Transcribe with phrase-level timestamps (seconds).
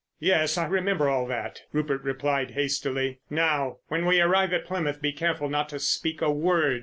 [0.19, 3.19] "Yes, I remember all that," Rupert replied hastily.
[3.29, 6.79] "Now, when we arrive at Plymouth be careful not to speak a word.